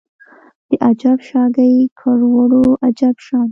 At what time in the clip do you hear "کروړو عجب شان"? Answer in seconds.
1.99-3.47